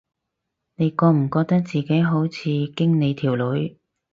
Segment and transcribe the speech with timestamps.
[0.77, 3.77] 你覺唔覺得自己好似經理條女